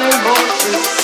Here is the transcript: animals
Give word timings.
animals 0.00 0.99